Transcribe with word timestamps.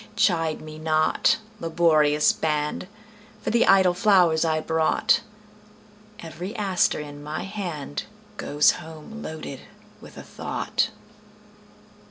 Chide 0.15 0.61
me 0.61 0.79
not, 0.79 1.37
laborious 1.59 2.33
band, 2.33 2.87
For 3.43 3.51
the 3.51 3.67
idle 3.67 3.93
flowers 3.93 4.43
I 4.43 4.59
brought; 4.59 5.19
Every 6.21 6.55
aster 6.55 6.99
in 6.99 7.21
my 7.21 7.45
handGoes 7.45 8.71
home 8.77 9.21
loaded 9.21 9.59
with 10.01 10.17
a 10.17 10.23
thought. 10.23 10.89